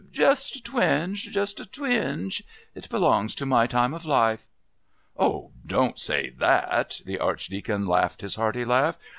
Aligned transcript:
Just 0.11 0.55
a 0.55 0.63
twinge 0.63 1.29
just 1.31 1.59
a 1.59 1.65
twinge.... 1.67 2.43
It 2.73 2.89
belongs 2.89 3.35
to 3.35 3.45
my 3.45 3.67
time 3.67 3.93
of 3.93 4.03
life." 4.03 4.47
"Oh, 5.15 5.51
don't 5.67 5.99
say 5.99 6.31
that!" 6.39 7.01
The 7.05 7.19
Archdeacon 7.19 7.85
laughed 7.85 8.21
his 8.21 8.33
hearty 8.33 8.65
laugh. 8.65 8.97